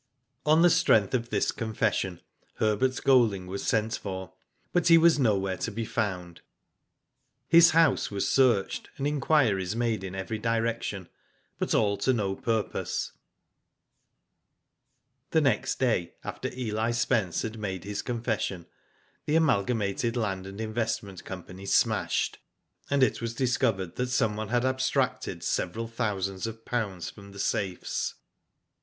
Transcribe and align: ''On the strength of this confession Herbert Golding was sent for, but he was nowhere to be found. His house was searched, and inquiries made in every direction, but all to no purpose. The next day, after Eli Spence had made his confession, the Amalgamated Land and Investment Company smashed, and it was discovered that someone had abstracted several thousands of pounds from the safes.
''On 0.51 0.63
the 0.63 0.69
strength 0.71 1.13
of 1.13 1.29
this 1.29 1.51
confession 1.51 2.21
Herbert 2.55 2.99
Golding 3.03 3.45
was 3.45 3.63
sent 3.63 3.95
for, 3.99 4.33
but 4.73 4.87
he 4.87 4.97
was 4.97 5.19
nowhere 5.19 5.57
to 5.57 5.69
be 5.69 5.85
found. 5.85 6.41
His 7.47 7.69
house 7.69 8.09
was 8.09 8.27
searched, 8.27 8.89
and 8.97 9.05
inquiries 9.05 9.75
made 9.75 10.03
in 10.03 10.15
every 10.15 10.39
direction, 10.39 11.07
but 11.59 11.75
all 11.75 11.97
to 11.97 12.13
no 12.13 12.33
purpose. 12.35 13.11
The 15.29 15.41
next 15.41 15.77
day, 15.77 16.15
after 16.23 16.49
Eli 16.51 16.89
Spence 16.89 17.43
had 17.43 17.59
made 17.59 17.83
his 17.83 18.01
confession, 18.01 18.65
the 19.27 19.35
Amalgamated 19.35 20.17
Land 20.17 20.47
and 20.47 20.59
Investment 20.59 21.23
Company 21.25 21.67
smashed, 21.67 22.39
and 22.89 23.03
it 23.03 23.21
was 23.21 23.35
discovered 23.35 23.97
that 23.97 24.09
someone 24.09 24.47
had 24.49 24.65
abstracted 24.65 25.43
several 25.43 25.87
thousands 25.87 26.47
of 26.47 26.65
pounds 26.65 27.11
from 27.11 27.33
the 27.33 27.39
safes. 27.39 28.15